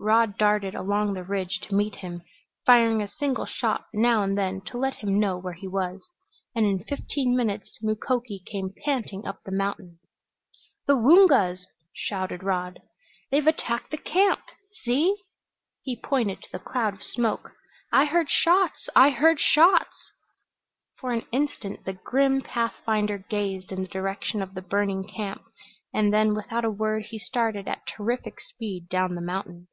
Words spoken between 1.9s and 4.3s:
him, firing a single shot now